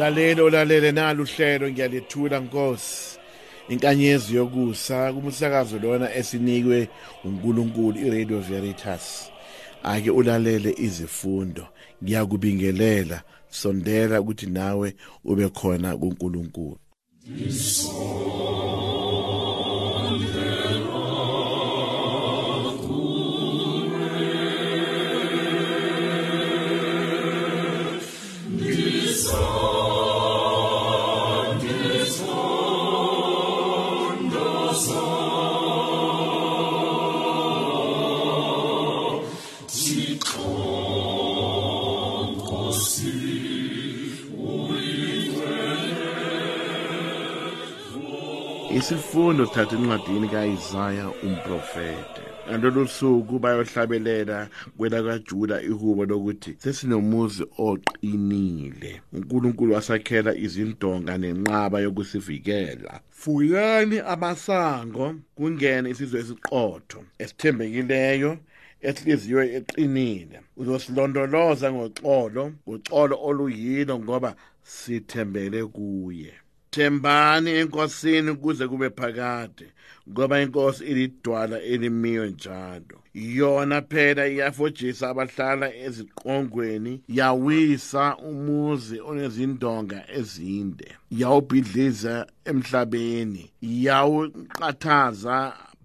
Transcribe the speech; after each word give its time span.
mlalelo 0.00 0.44
olalele 0.44 0.92
nalo 0.92 1.22
uhlelo 1.22 1.70
ngiyalethula 1.70 2.40
nkosi. 2.40 3.18
Inkanyezi 3.68 4.36
yokusa 4.36 5.12
kumsakazo 5.12 5.78
lona 5.78 6.14
esinikwe 6.14 6.88
uNkulunkulu 7.24 7.98
iRadio 8.06 8.40
Veritas. 8.40 9.30
Ake 9.82 10.10
ulalele 10.10 10.74
izifundo 10.78 11.66
ngiyakubingelela 12.04 13.22
sondela 13.50 14.20
ukuthi 14.20 14.46
nawe 14.46 14.94
ube 15.24 15.48
khona 15.48 15.96
kuNkulunkulu. 15.96 16.78
Isifundo 48.78 49.46
sithatha 49.46 49.76
encwadini 49.76 50.28
kaIsaya 50.28 51.06
umprofete 51.22 52.22
ngalolu 52.48 52.88
suku 52.88 53.38
bayohlabelela 53.38 54.48
kwela 54.76 55.02
kaJuda 55.02 55.62
ihubo 55.62 56.04
lokuthi 56.04 56.56
sesinomuzi 56.58 57.44
oqinile. 57.58 59.02
uNkulunkulu 59.12 59.74
wasakhela 59.74 60.34
izindonga 60.34 61.18
nenqaba 61.18 61.80
yokusivikela. 61.80 63.00
Fuyani 63.10 63.98
amasango 63.98 65.14
kungene 65.36 65.90
isizwe 65.90 66.20
esiqotho 66.20 67.00
esithembekileyo 67.18 68.38
esihliziyo 68.80 69.42
eqinile. 69.58 70.40
Uzosilondoloza 70.56 71.72
ngoxolo 71.72 72.52
ngoxolo 72.68 73.14
oluyilo 73.28 73.98
ngoba 73.98 74.30
sithembele 74.62 75.60
kuye. 75.64 76.32
Thembani 76.70 77.50
enkosini 77.50 78.34
kuze 78.34 78.68
kube 78.68 78.90
phakade 78.90 79.66
ngoba 80.10 80.40
inkosi 80.40 80.84
ilidwala 80.84 81.62
elimiyo 81.62 82.26
njalo. 82.26 82.96
Yona 83.14 83.82
phela 83.82 84.28
iyafojisa 84.28 85.08
abahlala 85.08 85.74
eziqongweni 85.74 86.92
yawisa 87.08 88.16
umuzi 88.16 89.00
onezindonga 89.00 89.98
ezinde 90.18 90.88
yawubhidliza 91.10 92.26
emhlabeni 92.50 93.44
yawuqathaza 93.62 95.36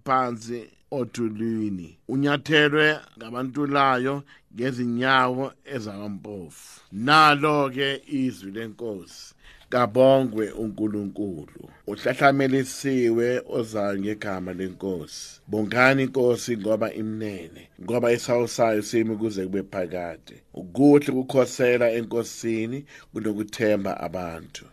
phansi 0.04 0.60
othulwini 0.90 1.98
unyathelwe 2.08 2.88
ngabantulayo 3.18 4.14
ngezinyawo 4.54 5.52
ezampofu 5.74 6.80
nalo 6.92 7.70
ke 7.74 7.88
izwi 8.22 8.50
lenkosi. 8.56 9.35
Kabongwe 9.68 10.50
uNkulunkulu 10.50 11.70
uhlahlamelisiwe 11.86 13.42
ozayo 13.48 13.98
ngegama 13.98 14.52
lenkosi. 14.52 15.40
Bongani 15.48 16.02
inkosi 16.02 16.56
ngoba 16.56 16.92
imnene 16.94 17.68
ngoba 17.82 18.12
isawusayo 18.12 18.82
simi 18.82 19.16
kuze 19.16 19.44
kube 19.44 19.62
phakade. 19.62 20.34
Ukuhle 20.54 21.08
ukukhosela 21.12 21.92
enkosini 21.92 22.84
kunokuthemba 23.12 24.00
abantu. 24.00 24.64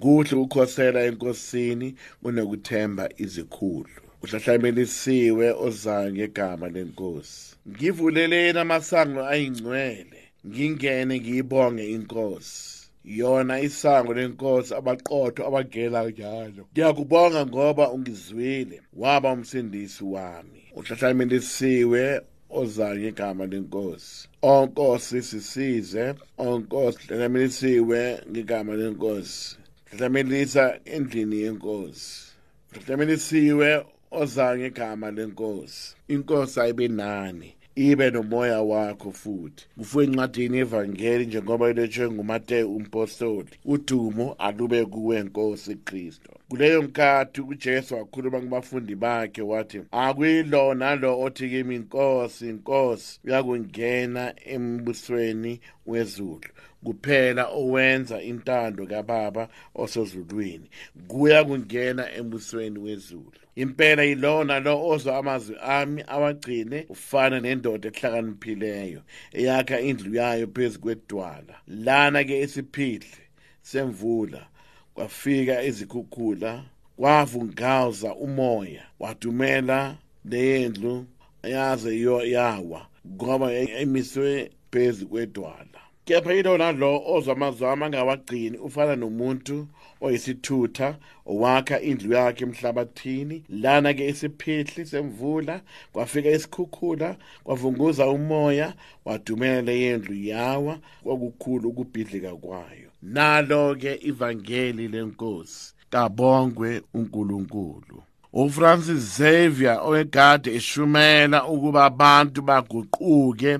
Kuhle 0.00 0.36
ukukhosela 0.36 1.04
enkosini 1.04 1.94
kunokuthemba 2.22 3.08
izikhulu. 3.16 4.00
Uhlahlamelisiwe 4.22 5.50
ozayo 5.66 6.12
ngegama 6.12 6.68
lenkosi. 6.68 7.56
Ngivuleleni 7.68 8.58
amasango 8.58 9.26
ayingcwele 9.26 10.20
ngingene 10.46 11.20
ngiyibonge 11.20 11.90
inkosi. 11.90 12.83
Yona 13.04 13.60
isango 13.60 14.14
lenkosi 14.14 14.74
abaqotho 14.74 15.46
abagela 15.46 16.08
njalo. 16.10 16.62
Ngiyakubonga 16.72 17.46
ngoba 17.46 17.90
ungizwile 17.90 18.80
waba 18.92 19.32
umsindisi 19.32 20.04
wami. 20.04 20.62
Uhlahlamelisiwe 20.76 22.20
ozayo 22.50 22.96
ngegama 23.00 23.46
lenkosi. 23.46 24.28
Onkosi 24.42 25.22
sisize 25.22 26.14
onkosi 26.38 26.98
hlahlamelisiwe 27.06 28.00
ngegama 28.30 28.74
lenkosi. 28.74 29.56
Hlahlamelisa 29.90 30.78
endlini 30.84 31.36
yenkosi. 31.36 32.32
Hlahlamelisiwe 32.72 33.84
ozayo 34.10 34.58
ngegama 34.58 35.10
lenkosi. 35.10 35.94
Inkosi 36.08 36.60
ayibe 36.60 36.88
nani? 36.88 37.54
Ibe 37.76 38.10
nomoya 38.10 38.62
wakho 38.62 39.12
futhi. 39.12 39.66
Kufuye 39.78 40.06
encwadini 40.06 40.56
yevangeli 40.58 41.26
njengoba 41.26 41.70
ilotshwe 41.70 42.10
ngumateyu 42.10 42.76
umpostoli. 42.76 43.48
Udumo 43.64 44.32
alube 44.38 44.84
kuwe 44.84 45.22
nkosi 45.22 45.74
kristu. 45.74 46.30
Kuleyo 46.48 46.82
nkathi 46.82 47.40
ujesu 47.40 47.94
wakhuluma 47.94 48.40
kubafundi 48.40 48.94
bakhe 48.94 49.42
wathi 49.42 49.80
akuyilo 49.90 50.74
nalo 50.74 51.20
othi 51.20 51.48
kimi 51.48 51.78
nkosi 51.78 52.44
nkosi 52.52 53.20
uyakungena 53.24 54.34
embusweni 54.46 55.60
wezulu. 55.86 56.40
Kuphela 56.84 57.46
owenza 57.48 58.22
intando 58.22 58.86
kababa 58.86 59.48
osezulwini 59.74 60.68
kuya 61.08 61.44
kungena 61.44 62.12
embusweni 62.12 62.78
wezulu. 62.78 63.32
Impela 63.56 64.02
yilona 64.02 64.60
lo 64.60 64.88
ozwa 64.88 65.18
amazwi 65.18 65.56
ami 65.62 66.02
awagcine 66.06 66.86
ufana 66.88 67.40
nendoda 67.40 67.88
ehlakaniphileyo 67.88 69.00
eyakha 69.32 69.80
indlu 69.80 70.14
yayo 70.14 70.46
phezu 70.46 70.80
kwedwala. 70.80 71.54
Lana 71.66 72.24
ke 72.24 72.40
isiphihli 72.40 73.22
semvula 73.62 74.46
kwafika 74.94 75.62
izikhukhula 75.62 76.64
kwavungawuza 76.96 78.14
umoya 78.14 78.84
wadumela 78.98 79.96
leyendlu 80.24 81.06
yaze 81.42 82.00
yawa 82.30 82.86
ngoba 83.06 83.52
emiswe 83.52 84.50
phezu 84.70 85.06
kwedwala. 85.08 85.83
Kepha 86.04 86.32
yilona 86.32 86.72
lo 86.72 87.02
ozwa 87.06 87.32
amazwi 87.36 87.66
ami 87.66 87.84
angawagcini 87.84 88.58
ufana 88.58 88.96
nomuntu 88.96 89.66
oyisithutha 90.00 90.98
owakha 91.26 91.80
indlu 91.80 92.12
yakhe 92.14 92.44
emhlabathini. 92.44 93.44
Lana 93.48 93.94
ke 93.94 94.08
isiphihli 94.08 94.86
semvula 94.86 95.60
kwafika 95.92 96.30
isikhukhula 96.30 97.16
kwavunguza 97.44 98.08
umoya 98.08 98.74
wadumela 99.04 99.62
leyendlu 99.62 100.14
yawa 100.14 100.78
kwakukhulu 101.02 101.68
ukubhidlika 101.68 102.36
kwayo. 102.36 102.90
Nalo 103.02 103.74
ke 103.74 103.98
ivangeli 104.02 104.88
lenkosi 104.88 105.74
kabongwe 105.90 106.82
uNkulunkulu. 106.94 108.02
uFrancis 108.34 109.16
Xavier 109.16 109.78
oyegade 109.84 110.54
eshumela 110.54 111.46
ukuba 111.46 111.84
abantu 111.84 112.42
baguquke 112.42 113.58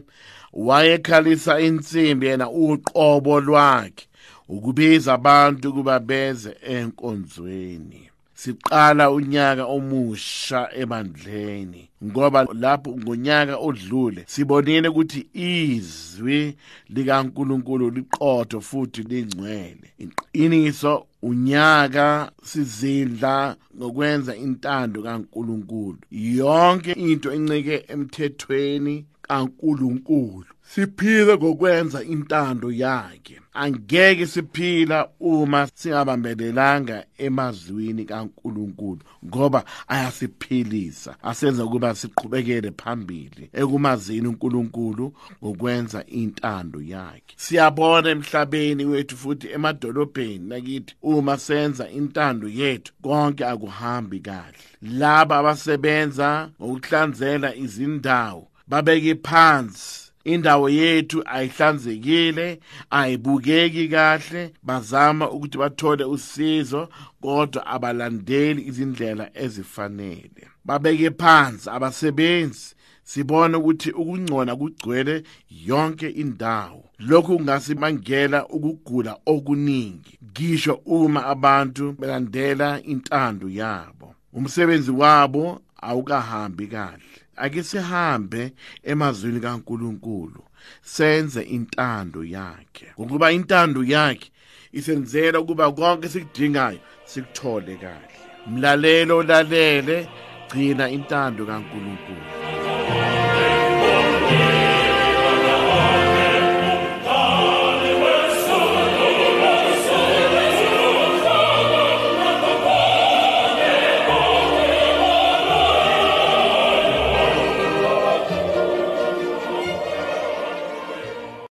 wayekhalisa 0.53 1.61
insimbi 1.61 2.26
yena 2.26 2.50
uqobo 2.50 3.41
lwakhe 3.41 4.06
ukubiza 4.49 5.15
abantu 5.15 5.73
kuba 5.73 5.99
beze 5.99 6.56
enkonzweni. 6.62 8.11
Siqala 8.35 9.11
unyaka 9.11 9.65
omusha 9.67 10.69
ebandleni 10.82 11.88
ngoba 12.05 12.47
lapho 12.53 12.91
ngonyaka 12.91 13.56
odlule 13.56 14.25
sibonile 14.27 14.88
ukuthi 14.88 15.27
izwi 15.35 16.56
likaNkuluNkulu 16.88 17.91
liqotho 17.91 18.61
futhi 18.61 19.03
lingcwele. 19.03 19.88
Iqiniso 19.99 21.06
unyaka 21.29 22.32
sizidla 22.43 23.56
ngokwenza 23.76 24.37
intando 24.37 25.03
kaNkuluNkulu. 25.03 25.99
Yonke 26.11 26.93
into 26.93 27.32
encike 27.32 27.85
emthethweni. 27.88 29.05
kaNkuluNkulu. 29.29 30.47
Siphile 30.62 31.37
ngokwenza 31.37 32.03
intando 32.03 32.73
yakhe. 32.73 33.41
Angeke 33.55 34.26
siphila 34.26 35.09
uma 35.21 35.69
singabambelelanga 35.75 37.05
emazwini 37.19 38.05
kaNkuluNkulu 38.05 39.00
ngoba 39.26 39.65
ayasiphilisa. 39.88 41.17
Asenza 41.23 41.65
ukuba 41.65 41.94
siqhubekele 41.94 42.73
phambili 42.76 43.50
ekumazini 43.53 44.29
uNkulunkulu 44.29 45.12
ngokwenza 45.43 46.06
intando 46.06 46.81
yakhe. 46.82 47.35
Siyabona 47.37 48.11
emhlabeni 48.11 48.85
wethu 48.85 49.17
futhi 49.17 49.49
emadolobheni 49.49 50.49
nakithi 50.49 50.94
uma 51.03 51.38
senza 51.38 51.91
intando 51.91 52.49
yethu 52.49 52.93
konke 53.03 53.44
akuhambi 53.44 54.20
kahle. 54.20 54.59
Laba 54.82 55.38
abasebenza 55.38 56.50
ngokuhlanzela 56.61 57.55
izindawo 57.56 58.49
babeke 58.69 59.15
phansi. 59.15 60.05
Indawo 60.25 60.69
yethu 60.71 61.23
ayihlanzekile 61.27 62.61
ayibukeki 62.91 63.89
kahle. 63.89 64.53
Bazama 64.63 65.31
ukuthi 65.31 65.59
bathole 65.59 66.05
usizo 66.05 66.89
kodwa 67.21 67.67
abalandeli 67.67 68.63
izindlela 68.63 69.31
ezifanele. 69.35 70.49
Babeke 70.65 71.11
phansi 71.11 71.71
abasebenzi. 71.71 72.75
Sibona 73.03 73.59
ukuthi 73.59 73.91
ukungcona 73.91 74.57
kugcwele 74.57 75.23
yonke 75.51 76.09
indawo. 76.09 76.85
Lokhu 76.99 77.37
kungasibangela 77.37 78.47
ukugula 78.47 79.17
okuningi. 79.27 80.19
Ngisho 80.31 80.75
uma 80.75 81.27
abantu 81.27 81.93
belandela 81.93 82.83
intando 82.83 83.49
yabo. 83.49 84.15
Umsebenzi 84.33 84.91
wabo 84.91 85.61
awukahambi 85.77 86.67
kahle. 86.67 87.24
Ake 87.37 87.63
sihambe 87.63 88.53
emazwini 88.85 89.41
kaNkuluNkulu 89.41 90.45
senze 90.83 91.43
intando 91.43 92.25
yakhe. 92.25 92.87
Ngokuba 93.01 93.33
intando 93.33 93.85
yakhe 93.85 94.31
isenzela 94.73 95.41
ukuba 95.41 95.73
konke 95.73 96.09
sikudingayo 96.09 96.79
sikuthole 97.05 97.77
kahle. 97.77 98.15
Mlalelo 98.47 99.23
lalele 99.23 100.09
gcina 100.49 100.89
intando 100.91 101.47
kaNkuluNkulu. 101.47 103.34